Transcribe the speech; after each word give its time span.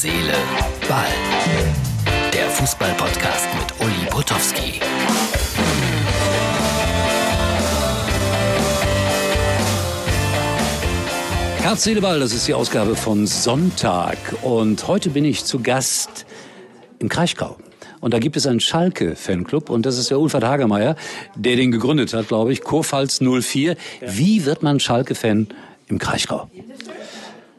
Seele, 0.00 0.32
Ball. 0.88 1.08
Der 2.32 2.48
Fußball-Podcast 2.50 3.48
mit 3.58 3.80
Uli 3.84 4.06
Potowski. 4.08 4.80
Herz, 11.62 11.82
Seele, 11.82 12.00
Ball, 12.00 12.20
das 12.20 12.32
ist 12.32 12.46
die 12.46 12.54
Ausgabe 12.54 12.94
von 12.94 13.26
Sonntag. 13.26 14.18
Und 14.42 14.86
heute 14.86 15.10
bin 15.10 15.24
ich 15.24 15.44
zu 15.44 15.58
Gast 15.58 16.26
im 17.00 17.08
Kraichgau. 17.08 17.56
Und 18.00 18.14
da 18.14 18.20
gibt 18.20 18.36
es 18.36 18.46
einen 18.46 18.60
Schalke-Fanclub 18.60 19.68
und 19.68 19.84
das 19.84 19.98
ist 19.98 20.10
der 20.10 20.20
Ulfert 20.20 20.44
Hagermeier, 20.44 20.94
der 21.34 21.56
den 21.56 21.72
gegründet 21.72 22.14
hat, 22.14 22.28
glaube 22.28 22.52
ich, 22.52 22.62
Kurpfalz 22.62 23.20
04. 23.20 23.74
Wie 24.02 24.44
wird 24.44 24.62
man 24.62 24.78
Schalke-Fan 24.78 25.48
im 25.88 25.98
Kraichgau? 25.98 26.48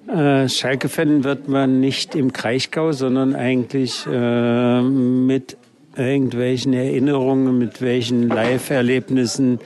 Äh, 0.07 0.49
Schalke-Fan 0.49 1.23
wird 1.23 1.47
man 1.47 1.79
nicht 1.79 2.15
im 2.15 2.33
Kraichgau, 2.33 2.91
sondern 2.91 3.35
eigentlich 3.35 4.05
äh, 4.11 4.81
mit 4.81 5.57
irgendwelchen 5.95 6.73
Erinnerungen, 6.73 7.57
mit 7.57 7.81
welchen 7.81 8.27
Live-Erlebnissen, 8.27 9.59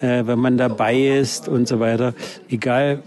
äh, 0.00 0.26
wenn 0.26 0.38
man 0.38 0.58
dabei 0.58 1.18
ist 1.18 1.48
und 1.48 1.68
so 1.68 1.78
weiter. 1.80 2.14
Egal, 2.48 3.02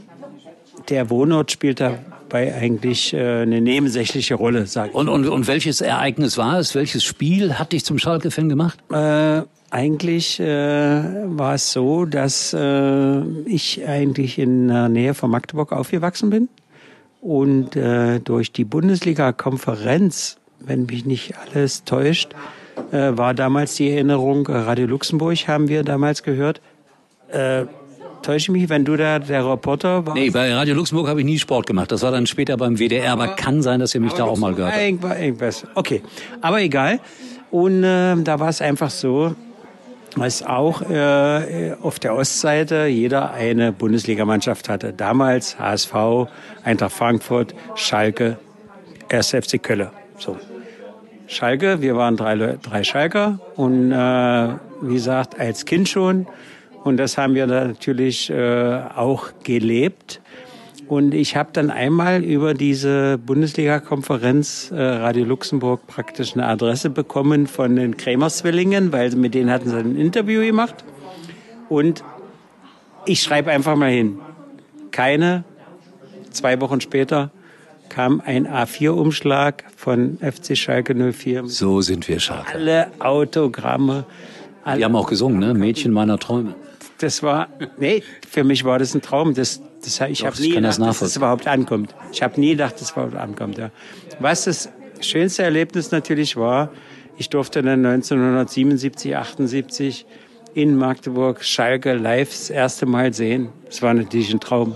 der 0.89 1.09
Wohnort 1.09 1.51
spielt 1.51 1.81
dabei 1.81 2.55
eigentlich 2.55 3.13
äh, 3.13 3.41
eine 3.41 3.59
nebensächliche 3.59 4.35
Rolle, 4.35 4.65
sage 4.67 4.89
ich. 4.89 4.95
Und, 4.95 5.09
und, 5.09 5.27
und 5.27 5.47
welches 5.47 5.81
Ereignis 5.81 6.37
war 6.37 6.59
es? 6.59 6.75
Welches 6.75 7.03
Spiel 7.03 7.59
hat 7.59 7.73
dich 7.73 7.83
zum 7.83 7.99
Schalke-Fan 7.99 8.47
gemacht? 8.47 8.79
Äh, 8.91 9.41
eigentlich 9.69 10.39
äh, 10.39 10.45
war 10.45 11.55
es 11.55 11.73
so, 11.73 12.05
dass 12.05 12.53
äh, 12.53 13.21
ich 13.45 13.85
eigentlich 13.85 14.39
in 14.39 14.69
der 14.69 14.87
Nähe 14.87 15.13
von 15.13 15.29
Magdeburg 15.29 15.73
aufgewachsen 15.73 16.29
bin 16.29 16.47
und 17.21 17.75
äh, 17.75 18.19
durch 18.19 18.51
die 18.51 18.63
Bundesliga-Konferenz, 18.63 20.37
wenn 20.59 20.85
mich 20.85 21.05
nicht 21.05 21.33
alles 21.37 21.83
täuscht, 21.83 22.33
äh, 22.91 23.17
war 23.17 23.33
damals 23.33 23.75
die 23.75 23.89
Erinnerung, 23.91 24.47
Radio 24.47 24.87
Luxemburg 24.87 25.47
haben 25.47 25.67
wir 25.67 25.83
damals 25.83 26.23
gehört. 26.23 26.61
Äh, 27.29 27.65
täusche 28.21 28.51
mich, 28.51 28.69
wenn 28.69 28.85
du 28.85 28.95
da 28.95 29.19
der 29.19 29.49
Reporter 29.49 30.05
warst? 30.05 30.17
Nee, 30.17 30.29
bei 30.29 30.53
Radio 30.53 30.75
Luxemburg 30.75 31.07
habe 31.07 31.21
ich 31.21 31.25
nie 31.25 31.39
Sport 31.39 31.65
gemacht. 31.65 31.91
Das 31.91 32.01
war 32.01 32.11
dann 32.11 32.27
später 32.27 32.57
beim 32.57 32.77
WDR, 32.77 33.13
aber, 33.13 33.23
aber 33.23 33.35
kann 33.35 33.61
sein, 33.61 33.79
dass 33.79 33.95
ihr 33.95 34.01
mich 34.01 34.13
da 34.13 34.25
auch 34.25 34.37
mal 34.37 34.53
gehört 34.53 34.73
habt. 34.73 35.21
Irgendwas. 35.21 35.65
Okay, 35.75 36.01
aber 36.41 36.61
egal. 36.61 36.99
Und 37.51 37.83
äh, 37.83 38.15
da 38.23 38.39
war 38.39 38.49
es 38.49 38.61
einfach 38.61 38.89
so, 38.89 39.35
dass 40.19 40.43
auch 40.43 40.81
äh, 40.81 41.73
auf 41.81 41.99
der 41.99 42.15
Ostseite 42.15 42.85
jeder 42.87 43.31
eine 43.31 43.71
Bundesligamannschaft 43.71 44.69
hatte. 44.69 44.93
Damals 44.93 45.59
HSV, 45.59 45.93
Eintracht 46.63 46.93
Frankfurt, 46.93 47.53
Schalke, 47.75 48.37
1. 49.09 49.29
FC 49.29 49.61
Kölle. 49.61 49.91
So. 50.17 50.37
Schalke, 51.27 51.81
wir 51.81 51.95
waren 51.95 52.15
drei, 52.15 52.57
drei 52.61 52.83
Schalker 52.83 53.39
und 53.55 53.91
äh, 53.91 53.95
wie 54.81 54.93
gesagt, 54.93 55.39
als 55.39 55.65
Kind 55.65 55.89
schon. 55.89 56.27
Und 56.83 56.97
das 56.97 57.17
haben 57.17 57.35
wir 57.35 57.47
natürlich 57.47 58.29
äh, 58.29 58.79
auch 58.95 59.27
gelebt. 59.43 60.21
Und 60.87 61.13
ich 61.13 61.35
habe 61.35 61.49
dann 61.51 61.69
einmal 61.69 62.23
über 62.23 62.53
diese 62.53 63.17
Bundesliga-Konferenz 63.17 64.71
äh, 64.71 64.81
Radio 64.81 65.25
Luxemburg 65.25 65.85
praktisch 65.85 66.33
eine 66.33 66.47
Adresse 66.47 66.89
bekommen 66.89 67.47
von 67.47 67.75
den 67.75 67.97
Krämer-Zwillingen, 67.97 68.93
weil 68.93 69.11
mit 69.15 69.33
denen 69.33 69.51
hatten 69.51 69.69
sie 69.69 69.77
ein 69.77 69.97
Interview 69.97 70.41
gemacht. 70.41 70.75
Und 71.67 72.03
ich 73.05 73.21
schreibe 73.21 73.51
einfach 73.51 73.75
mal 73.75 73.91
hin. 73.91 74.19
Keine, 74.91 75.43
zwei 76.31 76.59
Wochen 76.61 76.79
später 76.79 77.31
kam 77.89 78.21
ein 78.25 78.47
A4-Umschlag 78.47 79.65
von 79.75 80.17
FC 80.19 80.57
Schalke 80.57 80.95
04. 80.95 81.47
So 81.47 81.81
sind 81.81 82.07
wir 82.07 82.19
Schalke. 82.19 82.53
Alle 82.53 82.87
Autogramme. 82.99 84.05
Alle 84.63 84.77
Die 84.77 84.85
haben 84.85 84.95
auch 84.95 85.09
gesungen, 85.09 85.39
ne? 85.39 85.53
Mädchen 85.53 85.91
meiner 85.91 86.17
Träume 86.17 86.55
das 86.97 87.21
war, 87.23 87.47
nee, 87.77 88.03
für 88.27 88.43
mich 88.43 88.63
war 88.63 88.79
das 88.79 88.95
ein 88.95 89.01
Traum. 89.01 89.33
Das, 89.33 89.61
das, 89.87 90.09
ich 90.09 90.25
habe 90.25 90.39
nie 90.41 90.49
gedacht, 90.49 90.79
das 90.79 90.99
dass 90.99 91.01
es 91.01 91.15
überhaupt 91.15 91.47
ankommt. 91.47 91.95
Ich 92.11 92.21
habe 92.21 92.39
nie 92.39 92.51
gedacht, 92.51 92.75
dass 92.75 92.83
es 92.83 92.91
überhaupt 92.91 93.15
ankommt. 93.15 93.57
Ja. 93.57 93.71
Was 94.19 94.45
das 94.45 94.69
schönste 94.99 95.43
Erlebnis 95.43 95.91
natürlich 95.91 96.35
war, 96.37 96.71
ich 97.17 97.29
durfte 97.29 97.63
dann 97.63 97.85
1977, 97.85 99.17
78 99.17 100.05
in 100.53 100.75
Magdeburg 100.75 101.43
Schalke 101.43 101.93
live 101.93 102.29
das 102.29 102.49
erste 102.49 102.85
Mal 102.85 103.13
sehen. 103.13 103.49
Das 103.65 103.81
war 103.81 103.93
natürlich 103.93 104.31
ein 104.33 104.39
Traum. 104.39 104.75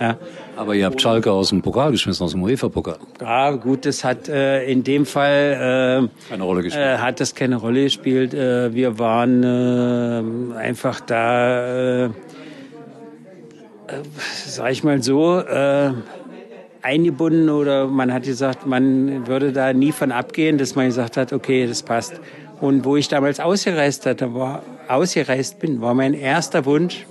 Ja. 0.00 0.16
Aber 0.56 0.74
ihr 0.74 0.86
habt 0.86 1.00
Schalke 1.00 1.30
aus 1.30 1.50
dem 1.50 1.62
Pokal 1.62 1.92
geschmissen, 1.92 2.24
aus 2.24 2.32
dem 2.32 2.42
UEFA-Pokal. 2.42 2.98
Ja, 3.20 3.50
gut, 3.52 3.84
das 3.84 4.02
hat 4.04 4.28
äh, 4.28 4.64
in 4.64 4.82
dem 4.82 5.06
Fall 5.06 6.08
äh, 6.10 6.28
keine 6.28 6.42
Rolle 6.42 6.62
gespielt. 6.62 6.84
Äh, 6.84 6.98
hat 6.98 7.20
das 7.20 7.34
keine 7.34 7.56
Rolle 7.56 7.84
gespielt. 7.84 8.34
Äh, 8.34 8.74
wir 8.74 8.98
waren 8.98 9.42
äh, 9.42 10.56
einfach 10.56 11.00
da, 11.00 12.06
äh, 12.06 12.10
äh, 13.88 14.02
sag 14.46 14.72
ich 14.72 14.84
mal 14.84 15.02
so, 15.02 15.40
äh, 15.40 15.92
eingebunden 16.82 17.48
oder 17.48 17.86
man 17.86 18.12
hat 18.12 18.22
gesagt, 18.22 18.66
man 18.66 19.26
würde 19.26 19.52
da 19.52 19.72
nie 19.72 19.92
von 19.92 20.12
abgehen, 20.12 20.58
dass 20.58 20.74
man 20.74 20.86
gesagt 20.86 21.16
hat, 21.16 21.32
okay, 21.32 21.66
das 21.66 21.82
passt. 21.82 22.20
Und 22.60 22.84
wo 22.84 22.96
ich 22.96 23.08
damals 23.08 23.40
ausgereist 23.40 24.06
hatte, 24.06 24.34
war, 24.34 24.62
ausgereist 24.88 25.58
bin, 25.58 25.80
war 25.80 25.94
mein 25.94 26.14
erster 26.14 26.64
Wunsch, 26.64 27.06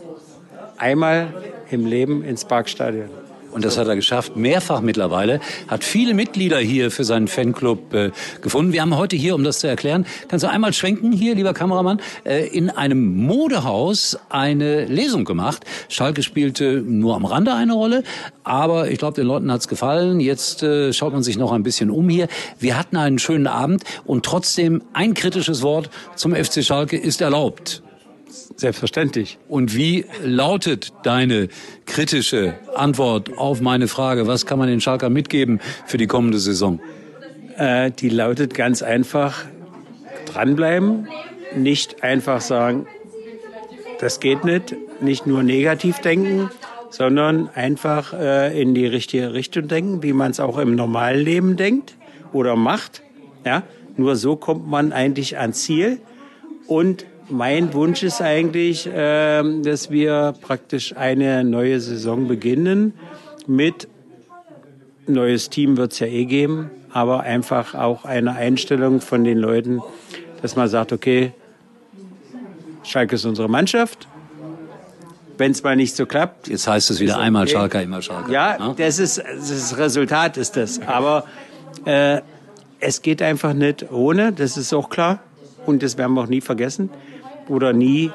einmal 0.77 1.33
im 1.71 1.85
Leben 1.85 2.23
ins 2.23 2.45
Parkstadion. 2.45 3.09
Und 3.57 3.65
das 3.65 3.79
hat 3.79 3.87
er 3.87 3.95
geschafft, 3.95 4.35
mehrfach 4.35 4.81
mittlerweile. 4.81 5.39
Hat 5.67 5.83
viele 5.83 6.13
Mitglieder 6.13 6.59
hier 6.59 6.91
für 6.91 7.03
seinen 7.03 7.27
Fanclub 7.27 7.91
äh, 7.91 8.11
gefunden. 8.43 8.71
Wir 8.71 8.83
haben 8.83 8.95
heute 8.95 9.15
hier, 9.15 9.33
um 9.33 9.43
das 9.43 9.61
zu 9.61 9.67
erklären, 9.67 10.05
kannst 10.27 10.43
du 10.43 10.49
einmal 10.51 10.73
schwenken 10.73 11.11
hier, 11.11 11.33
lieber 11.33 11.55
Kameramann, 11.55 11.99
äh, 12.23 12.45
in 12.49 12.69
einem 12.69 13.15
Modehaus 13.25 14.19
eine 14.29 14.85
Lesung 14.85 15.25
gemacht. 15.25 15.65
Schalke 15.89 16.21
spielte 16.21 16.83
nur 16.85 17.15
am 17.15 17.25
Rande 17.25 17.51
eine 17.55 17.73
Rolle, 17.73 18.03
aber 18.43 18.91
ich 18.91 18.99
glaube, 18.99 19.15
den 19.15 19.25
Leuten 19.25 19.51
hat's 19.51 19.67
gefallen. 19.67 20.19
Jetzt 20.19 20.61
äh, 20.61 20.93
schaut 20.93 21.13
man 21.13 21.23
sich 21.23 21.39
noch 21.39 21.51
ein 21.51 21.63
bisschen 21.63 21.89
um 21.89 22.09
hier. 22.09 22.27
Wir 22.59 22.77
hatten 22.77 22.95
einen 22.95 23.17
schönen 23.17 23.47
Abend 23.47 23.83
und 24.05 24.23
trotzdem 24.23 24.83
ein 24.93 25.15
kritisches 25.15 25.63
Wort 25.63 25.89
zum 26.15 26.35
FC 26.35 26.63
Schalke 26.63 26.95
ist 26.95 27.21
erlaubt. 27.21 27.81
Selbstverständlich. 28.55 29.37
Und 29.47 29.75
wie 29.75 30.05
lautet 30.23 30.93
deine 31.03 31.49
kritische 31.85 32.55
Antwort 32.75 33.37
auf 33.37 33.61
meine 33.61 33.87
Frage? 33.87 34.27
Was 34.27 34.45
kann 34.45 34.57
man 34.59 34.67
den 34.67 34.81
Schalker 34.81 35.09
mitgeben 35.09 35.59
für 35.85 35.97
die 35.97 36.07
kommende 36.07 36.39
Saison? 36.39 36.79
Äh, 37.57 37.91
die 37.91 38.09
lautet 38.09 38.53
ganz 38.53 38.81
einfach, 38.81 39.45
dranbleiben, 40.25 41.07
nicht 41.55 42.03
einfach 42.03 42.41
sagen, 42.41 42.87
das 43.99 44.19
geht 44.19 44.43
nicht, 44.43 44.75
nicht 45.01 45.25
nur 45.25 45.43
negativ 45.43 45.99
denken, 45.99 46.49
sondern 46.89 47.49
einfach 47.49 48.13
äh, 48.13 48.59
in 48.61 48.73
die 48.75 48.85
richtige 48.85 49.33
Richtung 49.33 49.67
denken, 49.67 50.03
wie 50.03 50.13
man 50.13 50.31
es 50.31 50.39
auch 50.39 50.57
im 50.57 50.75
normalen 50.75 51.23
Leben 51.23 51.57
denkt 51.57 51.95
oder 52.33 52.55
macht. 52.55 53.01
Ja, 53.45 53.63
nur 53.95 54.15
so 54.15 54.35
kommt 54.35 54.67
man 54.67 54.91
eigentlich 54.91 55.37
ans 55.37 55.63
Ziel 55.63 55.99
und 56.67 57.05
mein 57.29 57.73
Wunsch 57.73 58.03
ist 58.03 58.21
eigentlich, 58.21 58.87
äh, 58.87 59.43
dass 59.61 59.91
wir 59.91 60.33
praktisch 60.41 60.95
eine 60.95 61.43
neue 61.43 61.79
Saison 61.79 62.27
beginnen 62.27 62.93
mit 63.47 63.87
neues 65.07 65.49
Team 65.49 65.77
wird 65.77 65.93
es 65.93 65.99
ja 65.99 66.07
eh 66.07 66.25
geben, 66.25 66.69
aber 66.91 67.21
einfach 67.21 67.75
auch 67.75 68.05
eine 68.05 68.35
Einstellung 68.35 69.01
von 69.01 69.23
den 69.23 69.37
Leuten, 69.37 69.81
dass 70.41 70.55
man 70.55 70.67
sagt, 70.67 70.91
okay, 70.91 71.31
Schalke 72.83 73.15
ist 73.15 73.25
unsere 73.25 73.49
Mannschaft. 73.49 74.07
Wenn 75.37 75.51
es 75.51 75.61
mal 75.61 75.75
nicht 75.75 75.95
so 75.95 76.07
klappt. 76.07 76.47
Jetzt 76.47 76.67
heißt 76.67 76.89
es 76.89 76.99
wieder 76.99 77.15
okay. 77.15 77.23
einmal 77.23 77.47
Schalke, 77.47 77.79
immer 77.81 78.01
Schalke. 78.01 78.31
Ja, 78.31 78.57
ja, 78.57 78.73
Das, 78.75 78.97
ist, 78.97 79.19
das 79.19 79.77
Resultat 79.77 80.35
ist 80.35 80.57
das. 80.57 80.81
Aber 80.81 81.25
äh, 81.85 82.21
es 82.79 83.03
geht 83.03 83.21
einfach 83.21 83.53
nicht 83.53 83.91
ohne, 83.91 84.33
das 84.33 84.57
ist 84.57 84.73
auch 84.73 84.89
klar. 84.89 85.19
Und 85.67 85.83
das 85.83 85.97
werden 85.97 86.13
wir 86.13 86.21
auch 86.21 86.27
nie 86.27 86.41
vergessen 86.41 86.89
oder 87.49 87.73
nie 87.73 88.09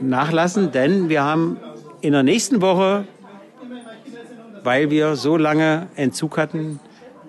nachlassen, 0.00 0.72
denn 0.72 1.08
wir 1.08 1.24
haben 1.24 1.58
in 2.00 2.12
der 2.12 2.22
nächsten 2.22 2.62
Woche, 2.62 3.04
weil 4.62 4.90
wir 4.90 5.16
so 5.16 5.36
lange 5.36 5.88
Entzug 5.96 6.38
hatten, 6.38 6.80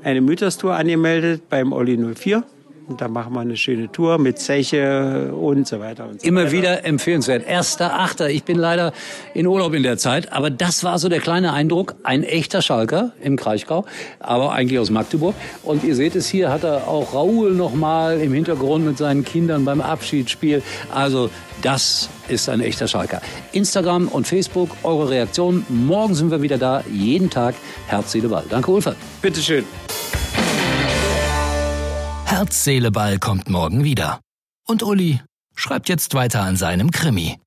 eine 0.04 0.22
Mythos-Tour 0.22 0.76
angemeldet 0.76 1.50
beim 1.50 1.74
Olli 1.74 1.98
04. 1.98 2.44
Und 2.86 3.00
da 3.00 3.08
machen 3.08 3.34
wir 3.34 3.40
eine 3.40 3.56
schöne 3.56 3.90
Tour 3.92 4.18
mit 4.18 4.40
Zeche 4.40 5.34
und 5.34 5.68
so 5.68 5.80
weiter 5.80 6.08
und 6.08 6.22
so 6.22 6.28
Immer 6.28 6.42
weiter. 6.42 6.52
wieder 6.52 6.86
empfehlenswert. 6.86 7.48
Erster 7.48 8.00
Achter. 8.00 8.30
Ich 8.30 8.44
bin 8.44 8.58
leider 8.58 8.92
in 9.34 9.48
Urlaub 9.48 9.74
in 9.74 9.84
der 9.84 9.98
Zeit, 9.98 10.34
aber 10.34 10.50
das 10.50 10.84
war 10.84 11.00
so 11.00 11.08
der 11.08 11.22
kleine 11.22 11.54
Eindruck. 11.54 11.96
Ein 12.04 12.24
echter 12.24 12.62
Schalker 12.62 13.14
im 13.22 13.38
Kraichgau, 13.38 13.86
aber 14.20 14.52
eigentlich 14.52 14.80
aus 14.80 14.90
Magdeburg. 14.90 15.34
Und 15.64 15.84
ihr 15.86 15.96
seht 15.96 16.16
es 16.16 16.28
hier, 16.28 16.52
hat 16.52 16.64
er 16.64 16.88
auch 16.88 17.14
Raoul 17.14 17.54
noch 17.54 17.74
mal 17.74 18.20
im 18.20 18.34
Hintergrund 18.34 18.86
mit 18.86 18.98
seinen 18.98 19.24
Kindern 19.24 19.64
beim 19.64 19.80
Abschiedsspiel. 19.80 20.62
Also 20.94 21.30
das 21.62 22.10
ist 22.28 22.50
ein 22.50 22.60
echter 22.60 22.90
Schalker. 22.90 23.22
Instagram 23.54 24.10
und 24.10 24.28
Facebook, 24.28 24.70
eure 24.84 25.10
Reaktion. 25.10 25.66
Morgen 25.70 26.16
sind 26.16 26.32
wir 26.32 26.42
wieder 26.42 26.58
da, 26.58 26.84
jeden 26.92 27.30
Tag. 27.30 27.56
Herz, 27.88 28.12
Seele, 28.12 28.28
Ball. 28.28 28.44
Danke, 28.50 28.72
Ulfert. 28.72 28.98
Bitteschön. 29.22 29.64
Herz, 32.36 32.64
Seele, 32.64 32.90
Ball 32.90 33.20
kommt 33.20 33.48
morgen 33.48 33.84
wieder. 33.84 34.20
Und 34.68 34.82
Uli 34.82 35.22
schreibt 35.56 35.88
jetzt 35.88 36.16
weiter 36.16 36.42
an 36.42 36.58
seinem 36.58 36.90
Krimi. 36.90 37.38